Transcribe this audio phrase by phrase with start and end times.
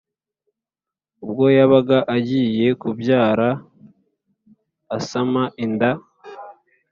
[1.23, 3.49] ubwo yabaga agiye kubyara
[4.97, 5.91] asama inda